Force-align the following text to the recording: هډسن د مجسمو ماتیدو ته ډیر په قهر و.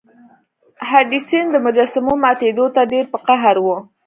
هډسن 0.89 1.45
د 1.51 1.55
مجسمو 1.65 2.13
ماتیدو 2.23 2.65
ته 2.75 2.81
ډیر 2.91 3.05
په 3.13 3.17
قهر 3.27 3.55
و. 3.63 3.67